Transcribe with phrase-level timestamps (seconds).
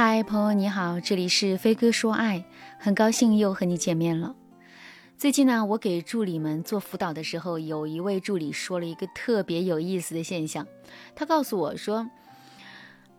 [0.00, 2.44] 嗨，朋友你好，这里是飞哥说爱，
[2.78, 4.36] 很高兴又和你见面了。
[5.16, 10.64] 最近呢，我给助理们做辅导的时候，有一位助理说了一个特别有意思的现象。
[11.16, 12.08] 他告诉我说：“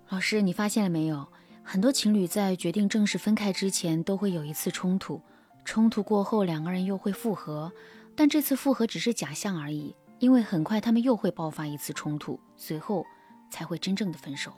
[0.07, 1.27] 老师，你发现了没有？
[1.63, 5.21] 很多情侣在决定正式分开之前，都会有一次冲突，
[5.65, 7.69] 冲突过后，两个人又会复合，
[8.15, 13.03] 但这次复合只是假象而已，因为很快他们又会爆发一次冲突，随后
[13.51, 14.53] 才会真正的分手。”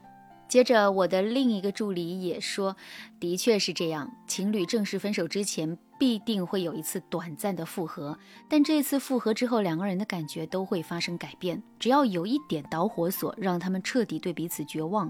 [0.51, 2.75] 接着，我的另一个助理也说，
[3.21, 4.11] 的确是这样。
[4.27, 11.63] 情侣正式分手之前，必定会有一次短暂的复合，但这次复合之后，两个人的感觉都会发生改变。
[11.79, 15.09] 只要有一点导火索，让他们彻底对彼此绝望，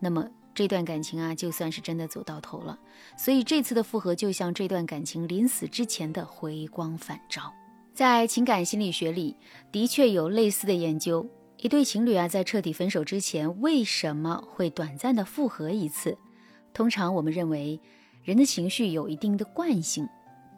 [0.00, 2.76] 那么这段感情啊，就算是真的走到头了。
[3.16, 7.54] 所以这次的复合，就像这段感情临死之前的回光返照。
[7.94, 9.36] 在情感心理学里，
[9.70, 11.24] 的确有类似的研究。
[11.62, 16.18] 一对情侣啊，在彻底分手之前，为什么会短暂的复合一次？
[16.74, 17.80] 通常我们认为，
[18.24, 20.08] 人的情绪有一定的惯性。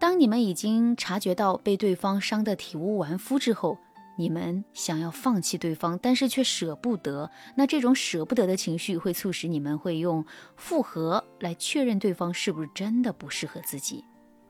[0.00, 3.76] 当你们已经察觉到被对方伤得体无完肤之后，
[4.16, 7.30] 你们想要放弃对方，但是却舍不得。
[7.54, 10.24] 那这种舍不得的情绪，会促使你们会用
[10.56, 14.02] 复合来确认对方是不是真的不适合自己。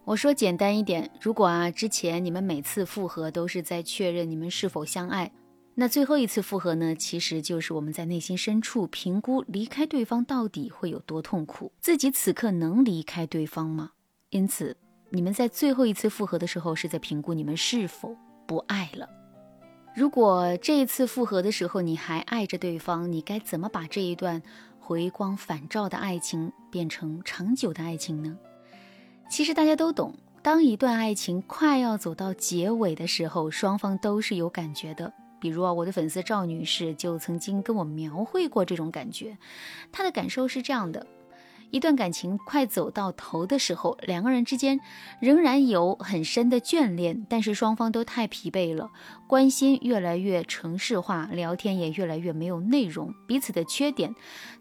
[0.05, 5.33] 我说简单一点，如果啊，之前你们每次复合都是在确认你们是否相爱。
[5.77, 6.95] 那最后一次复合呢？
[6.95, 13.91] 其实就是我们在内心深处评估离开对方到底会有多痛苦，自己此刻能离开对方吗？
[14.31, 14.77] 因此，
[15.11, 18.17] 你们在最后一次复合的时候，是在评估你们是否
[18.47, 19.09] 不爱了。
[19.97, 24.41] 如果这一次复合的时候你还爱着对方，你该怎么把这一段
[24.79, 28.39] 回光返照的爱情变成长久的爱情呢？
[29.29, 35.13] 其实大家都懂，当一段爱情快要走到结尾的时候，双方都是有感觉的。
[35.45, 39.37] 比如啊，我的粉丝赵女士就曾经跟我描绘过这种感觉。
[39.93, 41.07] 她的感受是这样的：
[41.71, 44.81] 一段感情快走到头的时候，两个人之间
[45.21, 48.91] 仍然有很深的眷恋，但是双方都太疲惫了，
[49.27, 54.15] 关心越来越城市化，聊天也越来越没有内容，彼此的缺点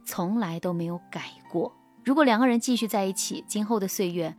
[0.04, 1.72] 从来都没有改过。
[2.04, 4.36] 如果两个人继续在一起，今后的岁月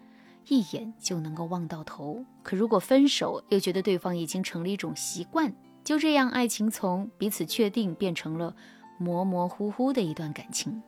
[0.49, 2.22] 一眼就能够望到头。
[2.43, 5.50] 可如果分手，又觉得对方已经成了一种习惯。
[5.84, 8.56] 就这样，爱情从彼此确定变成了
[8.99, 10.83] 模模糊糊的一段感情。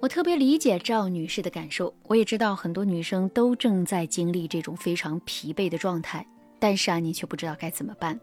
[0.00, 6.24] 我特别理解赵女士的感受，我也知道很多女生都正在经历这种非常疲惫的状态。
[6.60, 8.18] 但是啊，你却不知道该怎么办。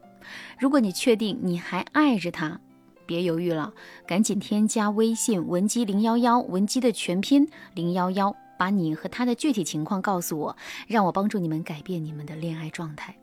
[0.58, 2.60] 如果你确定你还爱着他，
[3.06, 3.74] 别犹豫了，
[4.08, 10.56] 赶紧添加微信文姬零幺幺，文姬的全拼零幺幺，把你和他的具体情况告诉我，
[10.88, 13.16] 让我帮助你们改变你们的恋爱状态。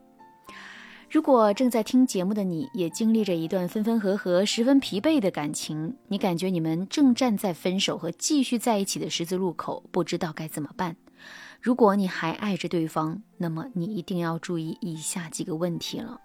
[1.10, 10.96] 如果正在听节目的你，也经历着一段分分合合、十分疲惫的感情，你感觉你们正站在分手和继续在一起的十字路口，不知道该怎么办。
[11.62, 16.20] 如果你还爱着对方，那么你一定要注意以下几个问题了。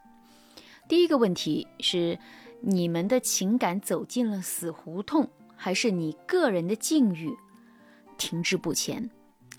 [0.90, 2.20] 第一个问题是，
[2.60, 7.34] 你们的情感走进了死胡同，还是你个人的境遇
[8.18, 9.10] 停滞不前？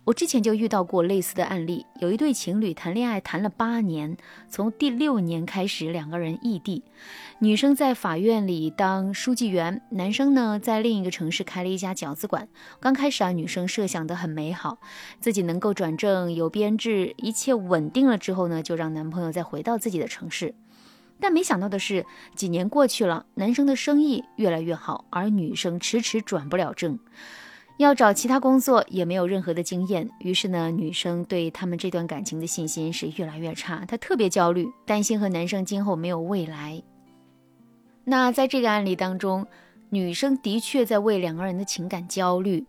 [0.04, 4.19] 我之前就遇到过类似的案例，有一对情侣谈恋爱谈了八年，
[4.50, 6.84] 从第六年开始两个人异地，
[7.38, 12.47] 女生在法院里当书记员，男生呢在另一个城市开了一家饺子馆。
[12.81, 14.76] 刚开始啊，女生设想的很美好，
[15.20, 20.54] 自己能够转正有编制，一切稳定了之后呢，就让男朋友再回到自己的城市。
[21.19, 22.04] 但没想到的是，
[22.34, 26.98] 几年过去了，男生的生意越来越好，而女生迟迟转不了正。
[27.79, 36.81] 要找其他工作也没有任何的经验，于是呢，女生对他们这段感情的信心是越来越差，她特别焦虑，担心和男生今后没有未来。
[38.05, 39.47] 那在这个案例当中，
[39.91, 42.65] 女生的确在为两个人的情感焦虑，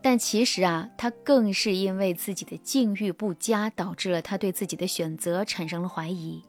[0.00, 6.40] 但其实啊，她更是因为自己的境遇不佳，导致了她对自己的选择产生了怀疑。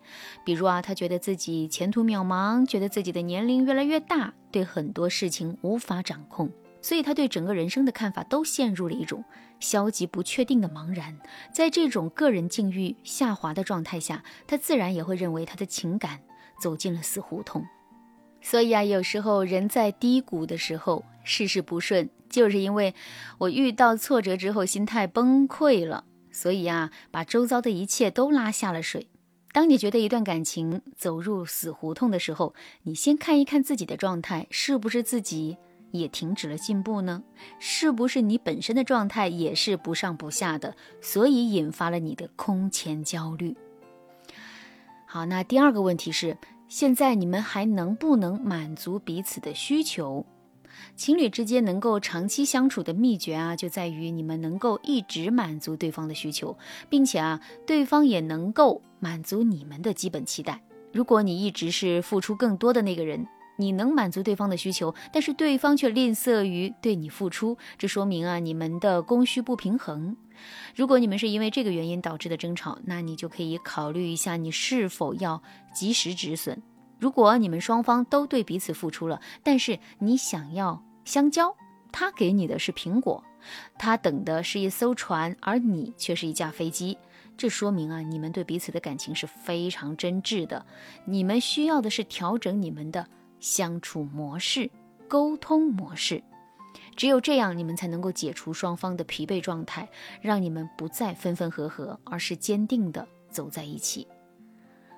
[0.46, 6.52] 比如啊，她觉得自己前途渺茫，觉得自己的年龄越来越大，对很多事情无法掌控。
[6.86, 9.26] 所以他对整个人生的看法都陷入了一种
[9.60, 11.18] 消极不确定的茫然，
[11.52, 16.20] 在这种个人境遇下滑的状态下，他自然也会认为他的情感
[16.62, 17.66] 走进了死胡同。
[18.40, 22.94] 所以啊，有时候人在低谷的时候，事事不顺，就是因为
[23.40, 29.08] 我遇到挫折之后心态崩溃了，所以啊，把周遭的一切都拉下了水。
[29.52, 32.54] 当你觉得一段感情走入死胡同的时候，
[32.84, 35.58] 你先看一看自己的状态，是不是自己。
[35.98, 37.24] 也停止了进步呢？
[37.60, 43.56] 是不是你本身的状态也是不上不下的，所以引发了你的空前焦虑？
[45.06, 46.38] 好，那第二个问题是，
[46.68, 50.26] 现在你们还能不能满足彼此的需求？
[50.98, 56.58] 情侣之间能够长期相处的秘诀啊，就在于你们能够一直满足对方的需求，
[56.90, 60.62] 并且啊，对方也能够满足你们的基本期待。
[60.92, 63.26] 如果你一直是付出更多的那个人，
[63.58, 70.16] 你能满足对方的需求，但是对方却吝啬于对你付出，这说明啊，你们的供需不平衡。
[70.76, 75.42] 如果你们是因为这个原因导致的争吵，那你就可以考虑一下，你是否要
[75.74, 76.62] 及时止损。
[77.00, 81.56] 如果你们双方都对彼此付出了，但是你想要香蕉，
[81.92, 83.24] 他给你的是苹果，
[83.78, 86.98] 他等的是一艘船，而你却是一架飞机，
[87.38, 90.66] 这说明啊，你们对彼此的感情是非常真挚的。
[91.06, 93.08] 你们需要的是调整你们的。
[93.40, 94.70] 相处模式、
[95.08, 96.24] 沟通模式，
[96.96, 99.88] 只有这样，你们才能够解除双方的疲惫状态，
[100.22, 104.08] 让你们不再分分合合，而是坚定的走在一起。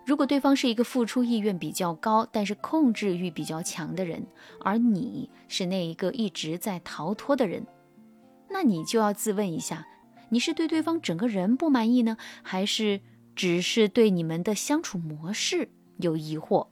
[0.05, 4.25] 如果对方是一个付出意愿比较高，但是控制欲比较强的人，
[4.61, 7.67] 而你是那一个一直在逃脱的人，
[8.49, 9.85] 那你就要自问一下：
[10.29, 13.01] 你是对对方整个人不满意呢，还是
[13.35, 16.67] 只是对你们的相处模式有疑惑？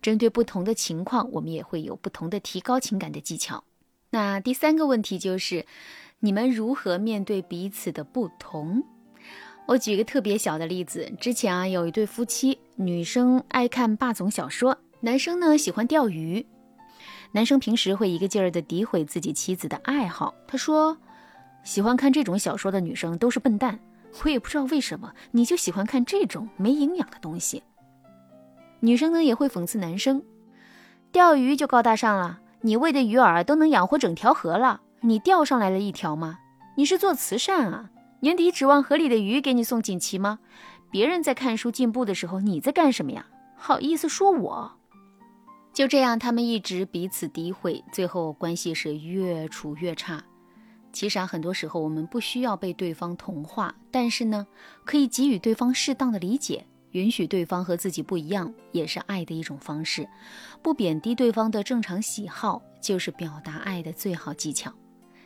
[0.00, 3.64] 针对不同的情况，我们也会有不同的提高情感的技巧。
[4.10, 5.66] 那第三个问题就是，
[6.20, 8.82] 你们如何面对彼此的不同？
[9.66, 16.46] 我举一个特别小的例子，之前啊有一对夫妻，女生爱看霸总小说，男生呢喜欢钓鱼。
[17.32, 20.96] 男生平时会一个劲儿的诋毁自己妻子的爱好，他说，
[21.62, 23.78] 喜欢看这种小说的女生都是笨蛋，
[24.24, 27.62] 我也不知道为什么你就喜欢看这种没营养的东西。
[28.80, 30.22] 女生呢也会讽刺男生，
[31.10, 36.38] 钓鱼就高大上了，你喂的鱼饵都能养活整条河了，你钓上来了一条吗？
[36.76, 37.90] 你是做慈善啊？
[38.20, 40.38] 年底指望河里的鱼给你送锦旗吗？
[40.90, 43.26] 别人在看书进步的时候，你在干什么呀？
[43.56, 44.72] 好意思说我？
[45.72, 50.24] 就这样，他们一直彼此诋毁，最后关系是越处越差。
[50.92, 54.46] 其实啊，很多时候我们不需要被对方同化，但是呢，
[54.84, 56.64] 可以给予对方适当的理解。
[56.92, 60.08] 允许对方和自己不一样，也是爱的一种方式。
[60.62, 64.72] 不贬低对方的正常喜好，就是表达爱的最好技巧。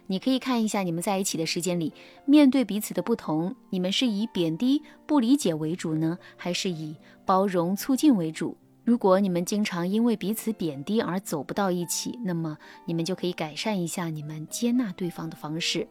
[0.09, 1.93] 你可以看一下，你们在一起的时间里，
[2.26, 8.56] 面对彼此的不同，你们是以贬低、不理解为主呢，还是以包容、促进为主？
[8.85, 15.87] 如果你们经常因为彼此贬低而走不到一起，那么你们就可以改善一下你们接纳对方的方式。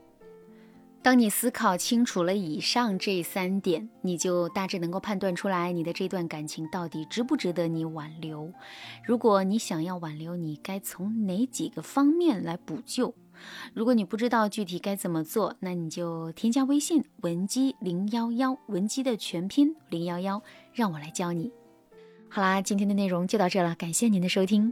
[1.03, 8.53] 当你思考清楚了以上这三点，你就大致能够判断出来你的这段感情到底值不值得你挽留。
[9.03, 13.15] 如果你想要挽留，你该从哪几个方面来补救？
[13.73, 21.51] 如果你不知道具体该怎么做，那你就添加微信文姬零幺幺，文姬的全拼零幺幺，让我来教你。
[22.29, 24.71] 好啦，今天的内容就到这了，感谢您的收听。